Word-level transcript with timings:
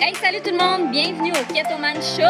Hey, 0.00 0.14
salut 0.14 0.38
tout 0.44 0.52
le 0.52 0.58
monde, 0.58 0.92
bienvenue 0.92 1.32
au 1.32 1.52
Ketoman 1.52 1.96
Show! 1.96 2.22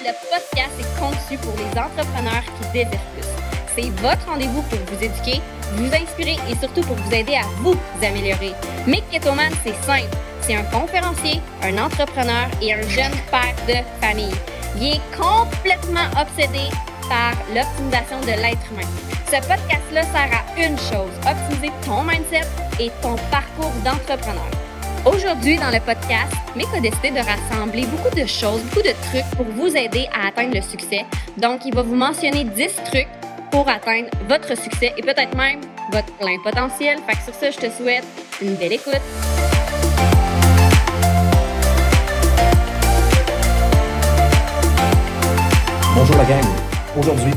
Le 0.00 0.12
podcast 0.30 0.72
est 0.80 0.98
conçu 0.98 1.36
pour 1.36 1.52
les 1.58 1.78
entrepreneurs 1.78 2.42
qui 2.42 2.72
désirent 2.72 2.98
plus. 3.12 3.28
C'est 3.74 3.90
votre 4.00 4.26
rendez-vous 4.26 4.62
pour 4.62 4.78
vous 4.78 5.04
éduquer, 5.04 5.42
vous 5.74 5.94
inspirer 5.94 6.38
et 6.50 6.56
surtout 6.58 6.80
pour 6.80 6.96
vous 6.96 7.14
aider 7.14 7.34
à 7.34 7.46
vous 7.58 7.76
améliorer. 8.02 8.52
Mick 8.86 9.04
Ketoman, 9.10 9.52
c'est 9.62 9.76
simple. 9.84 10.16
C'est 10.40 10.56
un 10.56 10.64
conférencier, 10.64 11.42
un 11.62 11.76
entrepreneur 11.76 12.48
et 12.62 12.72
un 12.72 12.82
jeune 12.88 13.12
père 13.30 13.54
de 13.68 13.74
famille. 14.00 14.34
Il 14.78 14.94
est 14.94 15.00
complètement 15.14 16.08
obsédé 16.18 16.70
par 17.08 17.32
l'optimisation 17.54 18.20
de 18.20 18.40
l'être 18.40 18.72
humain. 18.72 18.88
Ce 19.26 19.36
podcast-là 19.48 20.02
sert 20.02 20.30
à 20.32 20.60
une 20.60 20.78
chose, 20.78 21.12
optimiser 21.26 21.72
ton 21.84 22.02
mindset 22.02 22.46
et 22.80 22.90
ton 23.02 23.16
parcours 23.30 23.72
d'entrepreneur. 23.84 24.50
Aujourd'hui, 25.04 25.56
dans 25.56 25.70
le 25.70 25.80
podcast, 25.80 26.32
Mick 26.56 26.66
a 26.76 26.80
décidé 26.80 27.10
de 27.10 27.18
rassembler 27.18 27.86
beaucoup 27.86 28.14
de 28.14 28.26
choses, 28.26 28.60
beaucoup 28.64 28.82
de 28.82 28.94
trucs 29.08 29.36
pour 29.36 29.46
vous 29.46 29.76
aider 29.76 30.08
à 30.12 30.28
atteindre 30.28 30.54
le 30.54 30.62
succès. 30.62 31.04
Donc, 31.36 31.64
il 31.64 31.74
va 31.74 31.82
vous 31.82 31.94
mentionner 31.94 32.44
10 32.44 32.74
trucs 32.90 33.08
pour 33.50 33.68
atteindre 33.68 34.08
votre 34.28 34.56
succès 34.56 34.92
et 34.96 35.02
peut-être 35.02 35.36
même 35.36 35.60
votre 35.92 36.12
plein 36.18 36.36
potentiel. 36.42 36.98
Fait 37.06 37.16
que 37.16 37.22
sur 37.22 37.34
ça, 37.34 37.50
je 37.50 37.58
te 37.58 37.70
souhaite 37.70 38.04
une 38.42 38.54
belle 38.56 38.72
écoute. 38.72 39.00
Bonjour 45.94 46.16
la 46.16 46.24
gang. 46.24 46.65
Aujourd'hui, 46.98 47.32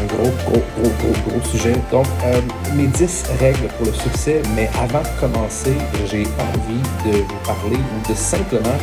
un 0.00 0.06
gros, 0.06 0.30
gros, 0.44 0.62
gros, 0.76 0.90
gros, 0.98 1.30
gros 1.30 1.48
sujet. 1.48 1.74
Donc, 1.92 2.06
euh, 2.24 2.40
mes 2.74 2.88
10 2.88 3.24
règles 3.38 3.68
pour 3.76 3.86
le 3.86 3.92
succès, 3.92 4.42
mais 4.56 4.68
avant 4.80 5.02
de 5.02 5.20
commencer, 5.20 5.74
j'ai 6.06 6.22
envie 6.22 6.82
de 7.06 7.18
vous 7.18 7.38
parler 7.44 7.76
ou 7.76 8.08
de 8.08 8.14
simplement 8.14 8.78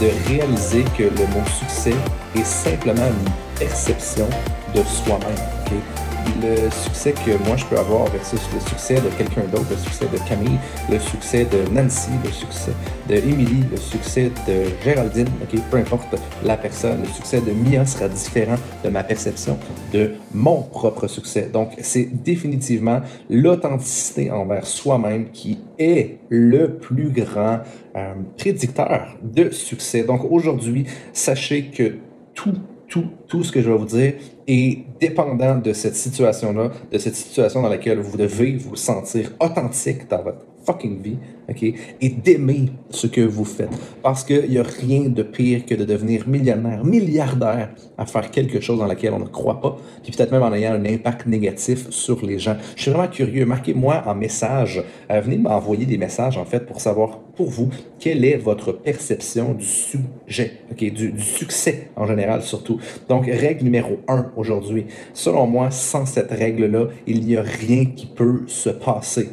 de 0.00 0.08
réaliser 0.28 0.84
que 0.98 1.04
le 1.04 1.26
mot 1.28 1.44
succès 1.58 1.94
est 2.34 2.44
simplement 2.44 3.06
une 3.06 3.58
perception 3.58 4.28
de 4.74 4.82
soi-même. 4.82 6.09
Le 6.42 6.70
succès 6.70 7.12
que 7.12 7.32
moi 7.46 7.56
je 7.56 7.64
peux 7.66 7.76
avoir 7.76 8.06
versus 8.06 8.40
le 8.54 8.60
succès 8.60 8.94
de 8.94 9.08
quelqu'un 9.18 9.42
d'autre, 9.52 9.66
le 9.70 9.76
succès 9.76 10.06
de 10.06 10.18
Camille, 10.28 10.58
le 10.90 10.98
succès 10.98 11.44
de 11.44 11.70
Nancy, 11.70 12.10
le 12.24 12.30
succès 12.30 12.72
de 13.08 13.16
Emily, 13.16 13.64
le 13.70 13.76
succès 13.76 14.30
de 14.48 14.64
Géraldine, 14.82 15.28
ok, 15.42 15.60
peu 15.70 15.76
importe 15.76 16.16
la 16.44 16.56
personne, 16.56 17.02
le 17.02 17.08
succès 17.08 17.40
de 17.40 17.52
Mia 17.52 17.84
sera 17.84 18.08
différent 18.08 18.56
de 18.84 18.88
ma 18.88 19.04
perception 19.04 19.58
de 19.92 20.12
mon 20.32 20.62
propre 20.62 21.06
succès. 21.08 21.50
Donc, 21.52 21.72
c'est 21.80 22.08
définitivement 22.22 23.00
l'authenticité 23.28 24.30
envers 24.30 24.66
soi-même 24.66 25.30
qui 25.30 25.58
est 25.78 26.18
le 26.28 26.78
plus 26.78 27.10
grand 27.10 27.60
euh, 27.96 28.14
prédicteur 28.36 29.16
de 29.22 29.50
succès. 29.50 30.04
Donc, 30.04 30.24
aujourd'hui, 30.30 30.86
sachez 31.12 31.66
que 31.66 31.96
tout 32.34 32.54
tout, 32.90 33.06
tout 33.28 33.42
ce 33.42 33.52
que 33.52 33.62
je 33.62 33.70
vais 33.70 33.78
vous 33.78 33.86
dire. 33.86 34.14
Est 34.46 34.84
dépendant 35.00 35.56
de 35.56 35.72
cette 35.72 35.94
situation-là, 35.94 36.72
de 36.90 36.98
cette 36.98 37.14
situation 37.14 37.62
dans 37.62 37.68
laquelle 37.68 38.00
vous 38.00 38.18
devez 38.18 38.56
vous 38.56 38.74
sentir 38.74 39.30
authentique 39.38 40.08
dans 40.10 40.22
votre 40.22 40.44
fucking 40.64 41.02
vie, 41.02 41.16
OK? 41.48 41.62
Et 42.00 42.08
d'aimer 42.08 42.70
ce 42.90 43.06
que 43.06 43.20
vous 43.20 43.44
faites. 43.44 43.70
Parce 44.02 44.24
qu'il 44.24 44.48
n'y 44.50 44.58
a 44.58 44.62
rien 44.62 45.08
de 45.08 45.22
pire 45.22 45.66
que 45.66 45.74
de 45.74 45.84
devenir 45.84 46.28
millionnaire, 46.28 46.84
milliardaire 46.84 47.70
à 47.98 48.06
faire 48.06 48.30
quelque 48.30 48.60
chose 48.60 48.78
dans 48.78 48.86
laquelle 48.86 49.12
on 49.12 49.18
ne 49.18 49.24
croit 49.24 49.60
pas, 49.60 49.76
puis 50.02 50.12
peut-être 50.12 50.32
même 50.32 50.42
en 50.42 50.52
ayant 50.52 50.72
un 50.74 50.84
impact 50.84 51.26
négatif 51.26 51.90
sur 51.90 52.24
les 52.24 52.38
gens. 52.38 52.56
Je 52.76 52.82
suis 52.82 52.90
vraiment 52.90 53.08
curieux. 53.08 53.46
Marquez-moi 53.46 54.02
en 54.06 54.14
message. 54.14 54.82
Euh, 55.10 55.20
venez 55.20 55.38
m'envoyer 55.38 55.86
des 55.86 55.98
messages, 55.98 56.36
en 56.38 56.44
fait, 56.44 56.66
pour 56.66 56.80
savoir, 56.80 57.18
pour 57.36 57.48
vous, 57.48 57.70
quelle 57.98 58.24
est 58.24 58.36
votre 58.36 58.72
perception 58.72 59.54
du 59.54 59.64
sujet, 59.64 60.52
OK? 60.70 60.78
Du, 60.92 61.12
du 61.12 61.22
succès 61.22 61.90
en 61.96 62.06
général, 62.06 62.42
surtout. 62.42 62.78
Donc, 63.08 63.26
règle 63.26 63.64
numéro 63.64 63.98
un 64.08 64.30
aujourd'hui. 64.36 64.86
Selon 65.14 65.46
moi, 65.46 65.70
sans 65.70 66.06
cette 66.06 66.30
règle-là, 66.30 66.88
il 67.06 67.24
n'y 67.24 67.36
a 67.36 67.42
rien 67.42 67.86
qui 67.86 68.06
peut 68.06 68.42
se 68.46 68.70
passer. 68.70 69.28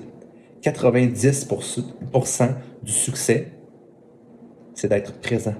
90% 0.63 2.49
du 2.83 2.91
succès, 2.91 3.51
c'est 4.73 4.87
d'être 4.89 5.13
présent, 5.19 5.55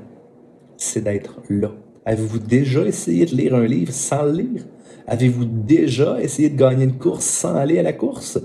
c'est 0.77 1.03
d'être 1.03 1.41
là. 1.49 1.71
Avez-vous 2.05 2.39
déjà 2.39 2.85
essayé 2.85 3.25
de 3.25 3.35
lire 3.35 3.55
un 3.55 3.65
livre 3.65 3.91
sans 3.91 4.23
le 4.23 4.31
lire? 4.31 4.65
Avez-vous 5.07 5.45
déjà 5.45 6.21
essayé 6.21 6.49
de 6.49 6.57
gagner 6.57 6.85
une 6.85 6.97
course 6.97 7.25
sans 7.25 7.55
aller 7.55 7.79
à 7.79 7.83
la 7.83 7.93
course? 7.93 8.39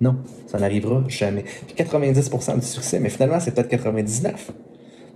Non, 0.00 0.16
ça 0.46 0.58
n'arrivera 0.58 1.04
jamais. 1.08 1.42
Puis 1.42 1.74
90% 1.76 2.60
du 2.60 2.66
succès, 2.66 3.00
mais 3.00 3.08
finalement, 3.08 3.40
c'est 3.40 3.54
peut-être 3.54 3.70
99%. 3.70 4.34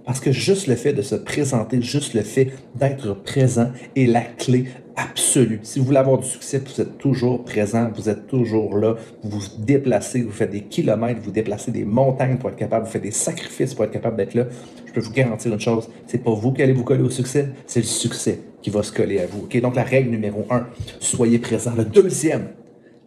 Parce 0.05 0.21
que 0.21 0.33
juste 0.33 0.67
le 0.67 0.75
fait 0.75 0.93
de 0.93 1.03
se 1.03 1.15
présenter, 1.15 1.81
juste 1.81 2.15
le 2.15 2.23
fait 2.23 2.53
d'être 2.75 3.15
présent 3.15 3.71
est 3.95 4.07
la 4.07 4.23
clé 4.23 4.67
absolue. 4.97 5.61
Si 5.63 5.79
vous 5.79 5.87
voulez 5.87 5.99
avoir 5.99 6.19
du 6.19 6.27
succès, 6.27 6.61
vous 6.65 6.81
êtes 6.81 6.99
toujours 6.99 7.45
présent, 7.45 7.91
vous 7.95 8.09
êtes 8.09 8.27
toujours 8.27 8.77
là, 8.77 8.97
vous 9.23 9.39
vous 9.39 9.47
déplacez, 9.59 10.23
vous 10.23 10.33
faites 10.33 10.51
des 10.51 10.63
kilomètres, 10.63 11.21
vous 11.23 11.31
déplacez 11.31 11.71
des 11.71 11.85
montagnes 11.85 12.37
pour 12.37 12.51
être 12.51 12.57
capable, 12.57 12.87
vous 12.87 12.93
faites 12.93 13.03
des 13.03 13.11
sacrifices 13.11 13.75
pour 13.75 13.85
être 13.85 13.93
capable 13.93 14.17
d'être 14.17 14.35
là. 14.35 14.47
Je 14.87 14.93
peux 14.93 15.01
vous 15.01 15.13
garantir 15.13 15.53
une 15.53 15.61
chose, 15.61 15.89
c'est 16.07 16.23
pas 16.23 16.33
vous 16.33 16.53
qui 16.53 16.63
allez 16.63 16.73
vous 16.73 16.85
coller 16.85 17.03
au 17.03 17.11
succès, 17.11 17.49
c'est 17.67 17.81
le 17.81 17.87
succès 17.87 18.41
qui 18.61 18.71
va 18.71 18.83
se 18.83 18.93
coller 18.93 19.21
à 19.21 19.27
vous. 19.27 19.49
Donc 19.61 19.77
la 19.77 19.83
règle 19.83 20.11
numéro 20.11 20.47
un, 20.51 20.67
soyez 21.01 21.39
présent. 21.39 21.73
Le 21.77 21.85
deuxième, 21.85 22.49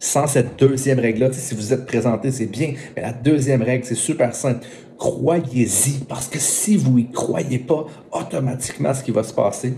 sans 0.06 0.28
cette 0.28 0.58
deuxième 0.60 1.00
règle-là, 1.00 1.34
si 1.34 1.56
vous 1.56 1.74
êtes 1.74 1.86
présenté, 1.86 2.32
c'est 2.32 2.46
bien, 2.46 2.74
mais 2.96 3.02
la 3.02 3.14
deuxième 3.14 3.62
règle, 3.62 3.86
c'est 3.86 3.96
super 3.96 4.36
simple 4.36 4.66
croyez-y, 4.98 6.06
parce 6.08 6.28
que 6.28 6.40
si 6.40 6.78
vous 6.78 6.98
y 6.98 7.10
croyez 7.12 7.60
pas, 7.60 7.86
automatiquement, 8.12 8.94
ce 8.94 9.04
qui 9.04 9.12
va 9.12 9.24
se 9.24 9.34
passer, 9.34 9.74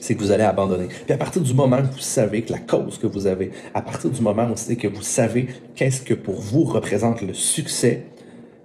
c'est 0.00 0.14
que 0.14 0.20
vous 0.20 0.30
allez 0.30 0.44
abandonner. 0.44 0.86
Puis 0.86 1.12
à 1.12 1.18
partir 1.18 1.42
du 1.42 1.52
moment 1.54 1.78
que 1.78 1.92
vous 1.92 1.98
savez 1.98 2.42
que 2.42 2.52
la 2.52 2.58
cause 2.58 2.98
que 2.98 3.06
vous 3.06 3.26
avez, 3.26 3.50
à 3.74 3.82
partir 3.82 4.10
du 4.10 4.20
moment 4.20 4.48
où 4.50 4.56
c'est 4.56 4.76
que 4.76 4.88
vous 4.88 5.02
savez 5.02 5.48
qu'est-ce 5.74 6.02
que 6.02 6.14
pour 6.14 6.40
vous 6.40 6.64
représente 6.64 7.20
le 7.22 7.34
succès, 7.34 8.06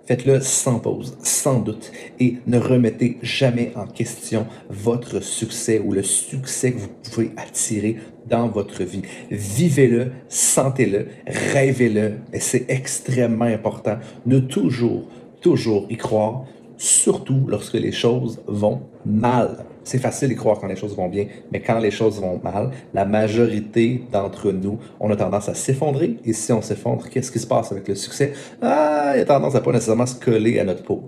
faites-le 0.08 0.42
sans 0.42 0.80
pause, 0.80 1.18
sans 1.22 1.60
doute, 1.60 1.92
et 2.20 2.38
ne 2.48 2.58
remettez 2.58 3.20
jamais 3.22 3.72
en 3.76 3.86
question 3.86 4.48
votre 4.70 5.20
succès 5.22 5.80
ou 5.80 5.92
le 5.92 6.04
succès 6.04 6.72
que 6.72 6.80
vous 6.80 6.90
pouvez 7.12 7.32
attirer 7.38 7.98
dans 8.28 8.48
votre 8.48 8.84
vie. 8.84 9.04
Vivez-le, 9.30 10.12
sentez-le, 10.28 11.08
rêvez-le, 11.28 12.14
et 12.34 12.40
c'est 12.40 12.66
extrêmement 12.70 13.46
important. 13.46 13.98
Ne 14.26 14.40
toujours 14.40 15.08
toujours 15.42 15.86
y 15.90 15.98
croire, 15.98 16.46
surtout 16.78 17.46
lorsque 17.48 17.76
les 17.76 17.92
choses 17.92 18.40
vont 18.48 18.82
mal. 19.06 19.66
C'est 19.88 20.00
facile 20.00 20.28
d'y 20.28 20.36
croire 20.36 20.60
quand 20.60 20.68
les 20.68 20.76
choses 20.76 20.98
vont 20.98 21.08
bien, 21.08 21.28
mais 21.50 21.62
quand 21.62 21.80
les 21.80 21.92
choses 21.92 22.20
vont 22.20 22.42
mal, 22.44 22.72
la 22.94 23.06
majorité 23.06 24.04
d'entre 24.12 24.52
nous, 24.52 24.80
on 25.00 25.10
a 25.12 25.16
tendance 25.16 25.48
à 25.48 25.54
s'effondrer. 25.54 26.18
Et 26.26 26.34
si 26.34 26.52
on 26.52 26.62
s'effondre, 26.62 27.08
qu'est-ce 27.10 27.32
qui 27.32 27.40
se 27.40 27.48
passe 27.48 27.72
avec 27.72 27.88
le 27.88 27.96
succès? 27.96 28.34
Ah, 28.62 29.14
il 29.16 29.22
a 29.22 29.26
tendance 29.26 29.56
à 29.56 29.62
pas 29.62 29.72
nécessairement 29.72 30.06
se 30.06 30.20
coller 30.20 30.60
à 30.60 30.66
notre 30.66 30.84
peau. 30.84 31.04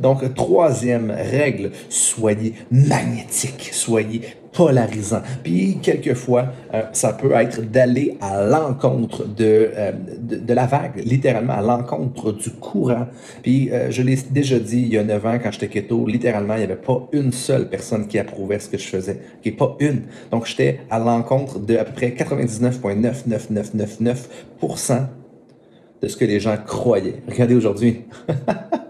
Donc, 0.00 0.34
troisième 0.34 1.10
règle, 1.10 1.72
soyez 1.90 2.54
magnétique, 2.70 3.68
soyez 3.72 4.22
polarisant. 4.56 5.20
Puis, 5.44 5.78
quelquefois, 5.82 6.46
euh, 6.72 6.82
ça 6.92 7.12
peut 7.12 7.32
être 7.32 7.60
d'aller 7.60 8.16
à 8.22 8.42
l'encontre 8.42 9.26
de, 9.26 9.70
euh, 9.76 9.92
de, 10.18 10.36
de, 10.36 10.54
la 10.54 10.64
vague, 10.66 11.02
littéralement 11.04 11.52
à 11.52 11.60
l'encontre 11.60 12.32
du 12.32 12.48
courant. 12.50 13.06
Puis, 13.42 13.70
euh, 13.70 13.90
je 13.90 14.00
l'ai 14.02 14.16
déjà 14.30 14.58
dit 14.58 14.80
il 14.80 14.88
y 14.88 14.98
a 14.98 15.04
9 15.04 15.26
ans, 15.26 15.38
quand 15.42 15.52
j'étais 15.52 15.68
keto, 15.68 16.06
littéralement, 16.06 16.54
il 16.54 16.58
n'y 16.58 16.64
avait 16.64 16.76
pas 16.76 17.06
une 17.12 17.32
seule 17.32 17.68
personne 17.68 18.08
qui 18.08 18.18
approuvait 18.18 18.58
ce 18.58 18.70
que 18.70 18.78
je 18.78 18.88
faisais. 18.88 19.20
Okay, 19.40 19.52
pas 19.52 19.76
une. 19.80 20.04
Donc, 20.30 20.46
j'étais 20.46 20.80
à 20.88 20.98
l'encontre 20.98 21.58
de 21.58 21.76
à 21.76 21.84
peu 21.84 21.92
près 21.92 22.12
99,99999% 22.12 25.06
de 26.00 26.08
ce 26.08 26.16
que 26.16 26.24
les 26.24 26.40
gens 26.40 26.56
croyaient. 26.56 27.22
Regardez 27.28 27.54
aujourd'hui. 27.54 28.04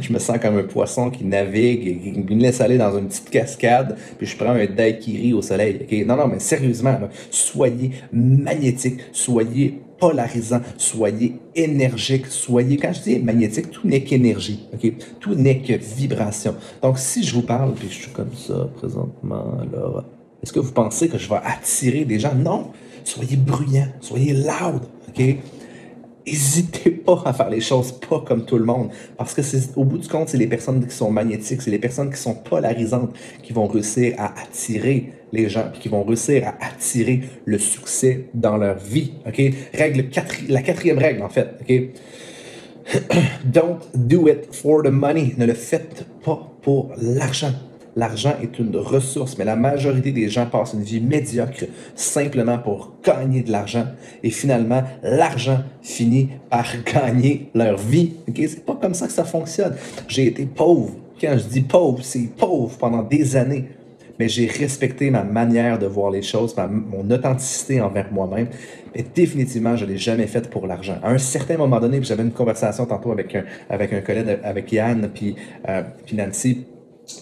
je 0.00 0.12
me 0.12 0.18
sens 0.18 0.38
comme 0.38 0.58
un 0.58 0.64
poisson 0.64 1.10
qui 1.10 1.24
navigue 1.24 1.86
et 1.86 2.12
qui 2.12 2.34
me 2.34 2.40
laisse 2.40 2.60
aller 2.60 2.78
dans 2.78 2.96
une 2.96 3.06
petite 3.06 3.30
cascade, 3.30 3.96
puis 4.18 4.26
je 4.26 4.36
prends 4.36 4.52
un 4.52 4.66
daiquiri 4.66 5.32
au 5.32 5.42
soleil. 5.42 5.80
Okay? 5.82 6.04
Non, 6.04 6.16
non, 6.16 6.26
mais 6.28 6.38
sérieusement, 6.38 6.98
soyez 7.30 7.92
magnétique, 8.12 9.00
soyez 9.12 9.80
polarisant, 9.98 10.60
soyez 10.78 11.36
énergique, 11.54 12.26
soyez, 12.26 12.76
quand 12.76 12.92
je 12.92 13.02
dis 13.02 13.18
magnétique, 13.20 13.70
tout 13.70 13.86
n'est 13.86 14.02
qu'énergie, 14.02 14.66
ok? 14.74 14.92
Tout 15.20 15.34
n'est 15.36 15.60
que 15.60 15.74
vibration. 15.74 16.56
Donc, 16.82 16.98
si 16.98 17.22
je 17.22 17.32
vous 17.34 17.42
parle, 17.42 17.74
puis 17.74 17.88
je 17.88 17.94
suis 17.94 18.10
comme 18.10 18.34
ça 18.34 18.68
présentement, 18.76 19.58
là, 19.72 20.04
est-ce 20.42 20.52
que 20.52 20.58
vous 20.58 20.72
pensez 20.72 21.08
que 21.08 21.18
je 21.18 21.28
vais 21.28 21.38
attirer 21.44 22.04
des 22.04 22.18
gens? 22.18 22.34
Non! 22.34 22.72
Soyez 23.04 23.36
bruyant, 23.36 23.86
soyez 24.00 24.32
loud, 24.32 24.82
ok? 25.08 25.36
N'hésitez 26.26 26.90
pas 26.90 27.22
à 27.24 27.32
faire 27.32 27.50
les 27.50 27.60
choses 27.60 27.92
pas 27.92 28.20
comme 28.20 28.44
tout 28.44 28.58
le 28.58 28.64
monde. 28.64 28.90
Parce 29.16 29.34
que 29.34 29.42
c'est, 29.42 29.76
au 29.76 29.84
bout 29.84 29.98
du 29.98 30.08
compte, 30.08 30.28
c'est 30.28 30.38
les 30.38 30.46
personnes 30.46 30.86
qui 30.86 30.94
sont 30.94 31.10
magnétiques, 31.10 31.62
c'est 31.62 31.70
les 31.70 31.78
personnes 31.78 32.10
qui 32.10 32.20
sont 32.20 32.34
polarisantes 32.34 33.14
qui 33.42 33.52
vont 33.52 33.66
réussir 33.66 34.14
à 34.18 34.32
attirer 34.40 35.12
les 35.32 35.48
gens, 35.48 35.64
puis 35.72 35.80
qui 35.80 35.88
vont 35.88 36.04
réussir 36.04 36.46
à 36.46 36.66
attirer 36.66 37.22
le 37.44 37.58
succès 37.58 38.26
dans 38.34 38.56
leur 38.56 38.78
vie. 38.78 39.12
OK? 39.26 39.40
Règle 39.74 40.06
la 40.48 40.62
quatrième 40.62 40.98
règle, 40.98 41.22
en 41.22 41.28
fait. 41.28 41.48
OK? 41.60 41.82
Don't 43.44 43.80
do 43.94 44.28
it 44.28 44.54
for 44.54 44.82
the 44.82 44.90
money. 44.90 45.34
Ne 45.38 45.46
le 45.46 45.54
faites 45.54 46.06
pas 46.24 46.52
pour 46.62 46.92
l'argent. 47.00 47.52
L'argent 47.94 48.34
est 48.42 48.58
une 48.58 48.74
ressource, 48.76 49.36
mais 49.36 49.44
la 49.44 49.56
majorité 49.56 50.12
des 50.12 50.28
gens 50.30 50.46
passent 50.46 50.72
une 50.72 50.82
vie 50.82 51.00
médiocre 51.00 51.64
simplement 51.94 52.58
pour 52.58 52.94
gagner 53.04 53.42
de 53.42 53.52
l'argent. 53.52 53.84
Et 54.22 54.30
finalement, 54.30 54.82
l'argent 55.02 55.58
finit 55.82 56.30
par 56.48 56.66
gagner 56.92 57.50
leur 57.54 57.76
vie. 57.76 58.14
Okay? 58.28 58.48
C'est 58.48 58.64
pas 58.64 58.78
comme 58.80 58.94
ça 58.94 59.06
que 59.06 59.12
ça 59.12 59.24
fonctionne. 59.24 59.74
J'ai 60.08 60.26
été 60.26 60.46
pauvre. 60.46 60.94
Quand 61.20 61.36
je 61.36 61.44
dis 61.44 61.60
pauvre, 61.60 62.02
c'est 62.02 62.30
pauvre 62.36 62.76
pendant 62.78 63.02
des 63.02 63.36
années. 63.36 63.68
Mais 64.18 64.28
j'ai 64.28 64.46
respecté 64.46 65.10
ma 65.10 65.24
manière 65.24 65.78
de 65.78 65.86
voir 65.86 66.10
les 66.10 66.22
choses, 66.22 66.54
mon 66.56 67.10
authenticité 67.10 67.80
envers 67.80 68.12
moi-même. 68.12 68.48
Mais 68.94 69.04
définitivement, 69.14 69.76
je 69.76 69.84
ne 69.84 69.90
l'ai 69.90 69.98
jamais 69.98 70.26
faite 70.26 70.48
pour 70.48 70.66
l'argent. 70.66 70.96
À 71.02 71.10
un 71.10 71.18
certain 71.18 71.56
moment 71.56 71.80
donné, 71.80 72.02
j'avais 72.02 72.22
une 72.22 72.32
conversation 72.32 72.86
tantôt 72.86 73.12
avec 73.12 73.34
un, 73.34 73.44
avec 73.68 73.92
un 73.92 74.00
collègue, 74.00 74.38
avec 74.44 74.70
Yann, 74.72 75.10
puis, 75.12 75.34
euh, 75.68 75.82
puis 76.04 76.16
Nancy, 76.16 76.66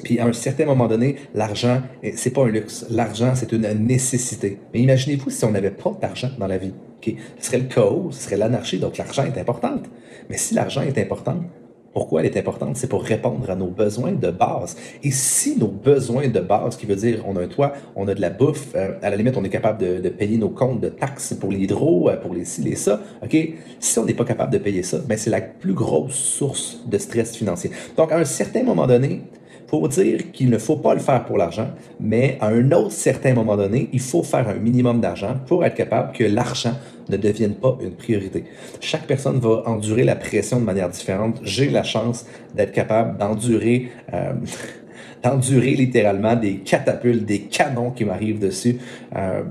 puis 0.02 0.18
à 0.18 0.26
un 0.26 0.32
certain 0.32 0.64
moment 0.64 0.88
donné, 0.88 1.16
l'argent, 1.34 1.82
c'est 2.14 2.30
pas 2.30 2.44
un 2.44 2.48
luxe. 2.48 2.86
L'argent, 2.90 3.32
c'est 3.34 3.52
une 3.52 3.68
nécessité. 3.86 4.58
Mais 4.72 4.80
imaginez-vous 4.80 5.30
si 5.30 5.44
on 5.44 5.50
n'avait 5.50 5.70
pas 5.70 5.96
d'argent 6.00 6.30
dans 6.38 6.46
la 6.46 6.58
vie. 6.58 6.72
Ce 7.04 7.46
serait 7.46 7.58
le 7.58 7.64
chaos, 7.64 8.08
ce 8.10 8.24
serait 8.24 8.36
l'anarchie, 8.36 8.78
donc 8.78 8.98
l'argent 8.98 9.24
est 9.24 9.38
important. 9.38 9.80
Mais 10.28 10.36
si 10.36 10.54
l'argent 10.54 10.82
est 10.82 10.98
important, 10.98 11.40
pourquoi 11.92 12.20
elle 12.20 12.26
est 12.26 12.36
importante? 12.36 12.76
C'est 12.76 12.86
pour 12.86 13.02
répondre 13.02 13.50
à 13.50 13.56
nos 13.56 13.66
besoins 13.66 14.12
de 14.12 14.30
base. 14.30 14.76
Et 15.02 15.10
si 15.10 15.58
nos 15.58 15.66
besoins 15.66 16.28
de 16.28 16.38
base, 16.38 16.76
qui 16.76 16.86
veut 16.86 16.94
dire 16.94 17.24
on 17.26 17.36
a 17.36 17.42
un 17.42 17.48
toit, 17.48 17.72
on 17.96 18.06
a 18.06 18.14
de 18.14 18.20
la 18.20 18.30
bouffe, 18.30 18.68
euh, 18.76 18.92
à 19.02 19.10
la 19.10 19.16
limite, 19.16 19.36
on 19.36 19.44
est 19.44 19.50
capable 19.50 19.78
de, 19.78 20.08
payer 20.08 20.38
nos 20.38 20.50
comptes 20.50 20.80
de 20.80 20.88
taxes 20.88 21.34
pour 21.34 21.50
l'hydro, 21.50 22.08
euh, 22.08 22.16
pour 22.16 22.32
les 22.32 22.44
ci, 22.44 22.62
les 22.62 22.76
ça, 22.76 23.00
OK? 23.22 23.36
Si 23.80 23.98
on 23.98 24.04
n'est 24.04 24.14
pas 24.14 24.24
capable 24.24 24.52
de 24.52 24.58
payer 24.58 24.82
ça, 24.82 24.98
ben 24.98 25.18
c'est 25.18 25.30
la 25.30 25.40
plus 25.40 25.74
grosse 25.74 26.14
source 26.14 26.84
de 26.86 26.98
stress 26.98 27.36
financier. 27.36 27.70
Donc, 27.96 28.12
à 28.12 28.18
un 28.18 28.24
certain 28.24 28.62
moment 28.62 28.86
donné, 28.86 29.22
pour 29.70 29.88
dire 29.88 30.32
qu'il 30.32 30.50
ne 30.50 30.58
faut 30.58 30.78
pas 30.78 30.94
le 30.94 31.00
faire 31.00 31.24
pour 31.24 31.38
l'argent, 31.38 31.68
mais 32.00 32.36
à 32.40 32.48
un 32.48 32.72
autre 32.72 32.90
certain 32.90 33.34
moment 33.34 33.56
donné, 33.56 33.88
il 33.92 34.00
faut 34.00 34.24
faire 34.24 34.48
un 34.48 34.54
minimum 34.54 35.00
d'argent 35.00 35.36
pour 35.46 35.64
être 35.64 35.76
capable 35.76 36.12
que 36.12 36.24
l'argent 36.24 36.74
ne 37.08 37.16
devienne 37.16 37.54
pas 37.54 37.78
une 37.80 37.92
priorité. 37.92 38.46
Chaque 38.80 39.06
personne 39.06 39.38
va 39.38 39.62
endurer 39.66 40.02
la 40.02 40.16
pression 40.16 40.58
de 40.58 40.64
manière 40.64 40.88
différente. 40.88 41.40
J'ai 41.44 41.70
la 41.70 41.84
chance 41.84 42.26
d'être 42.52 42.72
capable 42.72 43.16
d'endurer 43.16 43.92
euh, 44.12 44.32
d'endurer 45.22 45.72
littéralement 45.72 46.34
des 46.34 46.56
catapultes, 46.56 47.24
des 47.24 47.42
canons 47.42 47.92
qui 47.92 48.04
m'arrivent 48.04 48.40
dessus. 48.40 48.78
Euh, 49.14 49.42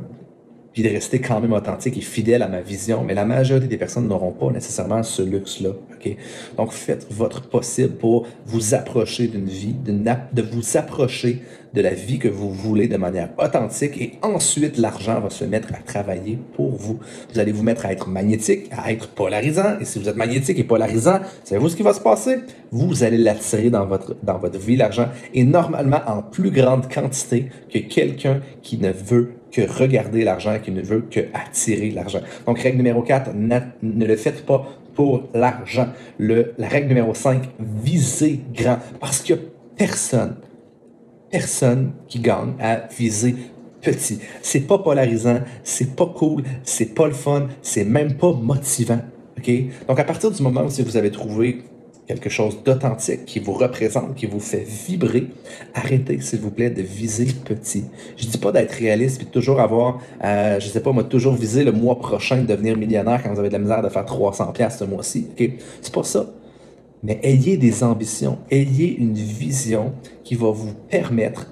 de 0.83 0.89
rester 0.89 1.19
quand 1.19 1.39
même 1.39 1.53
authentique 1.53 1.97
et 1.97 2.01
fidèle 2.01 2.41
à 2.41 2.47
ma 2.47 2.61
vision. 2.61 3.03
Mais 3.03 3.13
la 3.13 3.25
majorité 3.25 3.67
des 3.67 3.77
personnes 3.77 4.07
n'auront 4.07 4.31
pas 4.31 4.51
nécessairement 4.51 5.03
ce 5.03 5.21
luxe-là. 5.21 5.71
Donc, 6.57 6.71
faites 6.71 7.07
votre 7.11 7.41
possible 7.41 7.95
pour 7.95 8.27
vous 8.45 8.73
approcher 8.73 9.27
d'une 9.27 9.47
vie, 9.47 9.75
de 9.83 10.41
vous 10.41 10.77
approcher 10.77 11.41
de 11.73 11.81
la 11.81 11.93
vie 11.93 12.19
que 12.19 12.27
vous 12.27 12.51
voulez 12.51 12.87
de 12.87 12.97
manière 12.97 13.29
authentique 13.37 13.99
et 14.01 14.13
ensuite 14.21 14.77
l'argent 14.77 15.19
va 15.19 15.29
se 15.29 15.45
mettre 15.45 15.69
à 15.73 15.77
travailler 15.77 16.39
pour 16.53 16.71
vous. 16.71 16.99
Vous 17.31 17.39
allez 17.39 17.51
vous 17.51 17.63
mettre 17.63 17.85
à 17.85 17.91
être 17.91 18.07
magnétique, 18.07 18.67
à 18.71 18.91
être 18.91 19.09
polarisant 19.09 19.77
et 19.79 19.85
si 19.85 19.99
vous 19.99 20.09
êtes 20.09 20.15
magnétique 20.15 20.57
et 20.57 20.63
polarisant, 20.63 21.19
savez-vous 21.43 21.69
ce 21.69 21.75
qui 21.75 21.83
va 21.83 21.93
se 21.93 22.01
passer? 22.01 22.39
Vous 22.71 23.03
allez 23.03 23.17
l'attirer 23.17 23.69
dans 23.69 23.85
votre, 23.85 24.15
dans 24.23 24.37
votre 24.37 24.59
vie, 24.59 24.75
l'argent, 24.75 25.09
et 25.33 25.43
normalement 25.43 26.01
en 26.07 26.21
plus 26.21 26.51
grande 26.51 26.91
quantité 26.91 27.49
que 27.71 27.79
quelqu'un 27.79 28.41
qui 28.61 28.77
ne 28.77 28.91
veut 28.91 29.33
que 29.51 29.61
regarder 29.61 30.23
l'argent, 30.23 30.57
qui 30.63 30.71
ne 30.71 30.81
veut 30.81 31.01
que 31.09 31.21
attirer 31.33 31.91
l'argent. 31.91 32.19
Donc, 32.45 32.59
règle 32.59 32.77
numéro 32.77 33.01
4, 33.01 33.31
ne 33.33 34.05
le 34.05 34.15
faites 34.15 34.45
pas 34.45 34.67
pour 34.93 35.23
l'argent. 35.33 35.87
La 36.19 36.67
règle 36.67 36.89
numéro 36.89 37.13
5, 37.13 37.49
visez 37.83 38.41
grand. 38.53 38.79
Parce 38.99 39.21
que 39.21 39.33
personne, 39.77 40.35
personne 41.31 41.91
qui 42.07 42.19
gagne 42.19 42.53
à 42.59 42.87
viser 42.97 43.35
petit. 43.81 44.19
C'est 44.41 44.67
pas 44.67 44.79
polarisant, 44.79 45.39
c'est 45.63 45.95
pas 45.95 46.05
cool, 46.05 46.43
c'est 46.63 46.93
pas 46.93 47.07
le 47.07 47.13
fun, 47.13 47.47
c'est 47.61 47.85
même 47.85 48.15
pas 48.15 48.33
motivant. 48.33 48.99
OK? 49.37 49.51
Donc, 49.87 49.99
à 49.99 50.03
partir 50.03 50.31
du 50.31 50.43
moment 50.43 50.63
où 50.63 50.69
vous 50.69 50.97
avez 50.97 51.11
trouvé 51.11 51.63
quelque 52.09 52.29
chose 52.29 52.63
d'authentique 52.65 53.25
qui 53.25 53.38
vous 53.38 53.53
représente, 53.53 54.15
qui 54.15 54.25
vous 54.25 54.39
fait 54.39 54.65
vibrer, 54.65 55.27
arrêtez, 55.75 56.19
s'il 56.21 56.39
vous 56.39 56.50
plaît, 56.50 56.71
de 56.71 56.81
viser 56.81 57.27
petit. 57.45 57.83
Je 58.17 58.25
dis 58.25 58.39
pas 58.39 58.51
d'être 58.51 58.71
réaliste 58.71 59.21
et 59.21 59.25
toujours 59.25 59.59
avoir, 59.59 60.00
euh, 60.23 60.59
je 60.59 60.67
sais 60.67 60.79
pas, 60.79 60.91
moi, 60.91 61.03
toujours 61.03 61.35
viser 61.35 61.63
le 61.63 61.71
mois 61.71 62.00
prochain 62.00 62.38
de 62.38 62.47
devenir 62.47 62.75
millionnaire 62.77 63.21
quand 63.21 63.31
vous 63.31 63.39
avez 63.39 63.50
de 63.50 63.53
la 63.53 63.59
misère 63.59 63.83
de 63.83 63.89
faire 63.89 64.06
300 64.06 64.53
pièces 64.53 64.79
ce 64.79 64.85
mois-ci. 64.85 65.27
OK? 65.39 65.51
C'est 65.83 65.94
pas 65.94 66.03
ça. 66.03 66.25
Mais 67.03 67.19
ayez 67.21 67.57
des 67.57 67.83
ambitions, 67.83 68.39
ayez 68.50 68.97
une 68.97 69.13
vision 69.13 69.94
qui 70.23 70.33
va 70.33 70.50
vous 70.50 70.73
permettre 70.89 71.45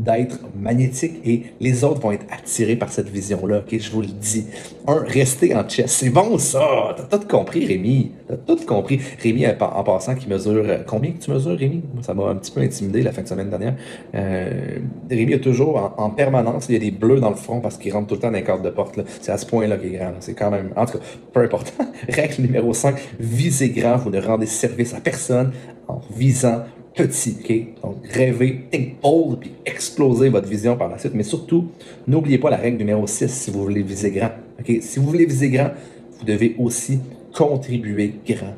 d'être 0.00 0.38
magnétique 0.58 1.20
et 1.26 1.44
les 1.60 1.84
autres 1.84 2.00
vont 2.00 2.12
être 2.12 2.24
attirés 2.30 2.76
par 2.76 2.88
cette 2.88 3.08
vision-là, 3.08 3.58
ok? 3.58 3.78
Je 3.78 3.90
vous 3.90 4.00
le 4.00 4.06
dis. 4.06 4.46
Un, 4.86 5.04
restez 5.06 5.54
en 5.54 5.68
chess. 5.68 5.92
C'est 5.92 6.08
bon 6.08 6.38
ça! 6.38 6.96
T'as 6.96 7.18
tout 7.18 7.28
compris, 7.28 7.66
Rémi. 7.66 8.12
T'as 8.26 8.36
tout 8.36 8.64
compris. 8.66 8.98
Rémi, 9.22 9.44
en 9.46 9.84
passant, 9.84 10.14
qui 10.14 10.26
mesure. 10.26 10.64
Euh, 10.66 10.78
combien 10.86 11.12
que 11.12 11.22
tu 11.22 11.30
mesures, 11.30 11.56
Rémi? 11.56 11.82
Ça 12.00 12.14
m'a 12.14 12.28
un 12.28 12.36
petit 12.36 12.50
peu 12.50 12.60
intimidé 12.60 13.02
la 13.02 13.12
fin 13.12 13.22
de 13.22 13.28
semaine 13.28 13.50
dernière. 13.50 13.74
Euh, 14.14 14.78
Rémi 15.10 15.34
a 15.34 15.38
toujours, 15.38 15.94
en, 15.98 16.10
permanence, 16.10 16.66
il 16.70 16.72
y 16.72 16.76
a 16.76 16.80
des 16.80 16.90
bleus 16.90 17.20
dans 17.20 17.30
le 17.30 17.36
front 17.36 17.60
parce 17.60 17.76
qu'il 17.76 17.92
rentre 17.92 18.08
tout 18.08 18.14
le 18.14 18.20
temps 18.20 18.30
dans 18.30 18.38
les 18.38 18.42
cadres 18.42 18.62
de 18.62 18.70
porte. 18.70 18.98
C'est 19.20 19.32
à 19.32 19.36
ce 19.36 19.44
point-là 19.44 19.76
qu'il 19.76 19.94
est 19.94 19.98
grand. 19.98 20.12
C'est 20.20 20.34
quand 20.34 20.50
même. 20.50 20.70
En 20.76 20.86
tout 20.86 20.98
cas, 20.98 21.04
peu 21.32 21.40
important. 21.40 21.84
Règle 22.08 22.40
numéro 22.42 22.72
5, 22.72 22.96
visez 23.20 23.68
grand. 23.68 23.98
Vous 23.98 24.10
ne 24.10 24.20
rendez 24.20 24.46
service 24.46 24.94
à 24.94 25.00
personne 25.00 25.52
en 25.88 26.00
visant 26.10 26.62
petit, 26.94 27.36
OK? 27.40 27.82
Donc, 27.82 28.06
rêvez, 28.08 28.66
think 28.70 29.00
bold, 29.00 29.40
puis 29.40 29.52
explosez 29.64 30.28
votre 30.28 30.48
vision 30.48 30.76
par 30.76 30.88
la 30.88 30.98
suite. 30.98 31.14
Mais 31.14 31.22
surtout, 31.22 31.66
n'oubliez 32.06 32.38
pas 32.38 32.50
la 32.50 32.56
règle 32.56 32.78
numéro 32.78 33.06
6 33.06 33.28
si 33.28 33.50
vous 33.50 33.62
voulez 33.62 33.82
viser 33.82 34.10
grand. 34.10 34.30
OK? 34.58 34.78
Si 34.80 34.98
vous 34.98 35.06
voulez 35.06 35.26
viser 35.26 35.50
grand, 35.50 35.70
vous 36.18 36.24
devez 36.24 36.56
aussi 36.58 37.00
contribuer 37.34 38.14
grand. 38.26 38.54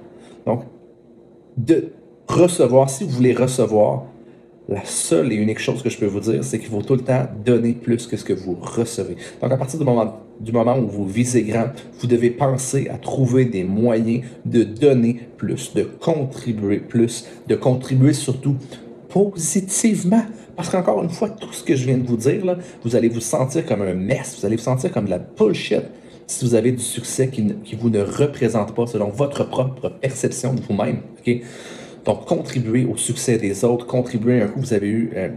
Donc, 0.47 0.65
de 1.57 1.93
recevoir, 2.27 2.89
si 2.91 3.05
vous 3.05 3.11
voulez 3.11 3.35
recevoir, 3.35 4.05
la 4.69 4.85
seule 4.85 5.33
et 5.33 5.37
unique 5.37 5.59
chose 5.59 5.83
que 5.83 5.91
je 5.91 5.99
peux 5.99 6.07
vous 6.07 6.21
dire, 6.21 6.45
c'est 6.45 6.59
qu'il 6.59 6.69
faut 6.69 6.83
tout 6.83 6.95
le 6.95 7.03
temps 7.03 7.27
donner 7.45 7.73
plus 7.73 8.07
que 8.07 8.17
ce 8.17 8.25
que 8.25 8.33
vous 8.33 8.57
recevez. 8.61 9.17
Donc, 9.41 9.53
à 9.53 9.57
partir 9.57 9.79
du 9.79 9.85
moment, 9.85 10.21
du 10.43 10.53
moment 10.53 10.79
où 10.79 10.89
vous 10.89 11.07
visez 11.07 11.43
grand, 11.43 11.69
vous 12.01 12.07
devez 12.07 12.31
penser 12.31 12.89
à 12.89 12.99
trouver 12.99 13.45
des 13.45 13.65
moyens 13.65 14.25
de 14.45 14.65
donner 14.65 15.21
plus, 15.37 15.73
de 15.75 15.83
contribuer 15.83 16.79
plus, 16.79 17.27
de 17.47 17.55
contribuer 17.55 18.13
surtout 18.13 18.57
positivement. 19.09 20.25
Parce 20.57 20.69
qu'encore 20.69 21.03
une 21.03 21.11
fois, 21.11 21.31
tout 21.31 21.53
ce 21.53 21.63
que 21.63 21.77
je 21.77 21.87
viens 21.87 21.99
de 21.99 22.07
vous 22.07 22.17
dire, 22.17 22.45
là, 22.45 22.59
vous 22.85 22.97
allez 22.97 23.09
vous 23.09 23.21
sentir 23.21 23.65
comme 23.65 23.83
un 23.83 23.95
mess, 23.95 24.37
vous 24.39 24.47
allez 24.47 24.57
vous 24.57 24.63
sentir 24.63 24.93
comme 24.93 25.07
de 25.07 25.11
la 25.11 25.19
bullshit 25.19 25.83
si 26.27 26.45
vous 26.45 26.55
avez 26.55 26.73
du 26.73 26.83
succès 26.83 27.29
qui, 27.29 27.55
vous 27.77 27.91
ne 27.91 28.01
représente 28.01 28.75
pas 28.75 28.87
selon 28.87 29.11
votre 29.11 29.49
propre 29.49 29.89
perception 29.89 30.55
de 30.55 30.61
vous-même. 30.61 31.01
Okay? 31.21 31.43
Donc, 32.05 32.27
contribuer 32.27 32.85
au 32.85 32.97
succès 32.97 33.39
des 33.39 33.65
autres, 33.65 33.87
contribuer, 33.87 34.41
un 34.43 34.49
coup, 34.49 34.61
vous 34.61 34.73
avez 34.73 34.89
eu 34.89 35.11
euh, 35.15 35.29